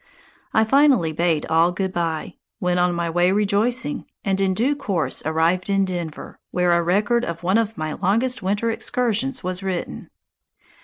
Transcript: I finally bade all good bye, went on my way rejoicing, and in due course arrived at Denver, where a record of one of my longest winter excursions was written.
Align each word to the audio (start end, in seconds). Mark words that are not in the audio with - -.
I 0.51 0.63
finally 0.63 1.11
bade 1.11 1.45
all 1.45 1.71
good 1.71 1.93
bye, 1.93 2.33
went 2.59 2.79
on 2.79 2.95
my 2.95 3.07
way 3.07 3.31
rejoicing, 3.31 4.07
and 4.25 4.41
in 4.41 4.55
due 4.55 4.75
course 4.75 5.21
arrived 5.27 5.69
at 5.69 5.85
Denver, 5.85 6.39
where 6.49 6.71
a 6.73 6.81
record 6.81 7.23
of 7.23 7.43
one 7.43 7.59
of 7.59 7.77
my 7.77 7.93
longest 7.93 8.41
winter 8.41 8.71
excursions 8.71 9.43
was 9.43 9.61
written. 9.61 10.09